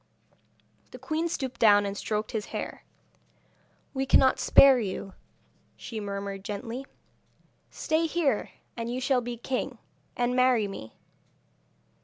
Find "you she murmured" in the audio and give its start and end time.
4.79-6.43